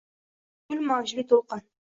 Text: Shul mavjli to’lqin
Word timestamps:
Shul 0.65 0.81
mavjli 0.87 1.27
to’lqin 1.35 1.67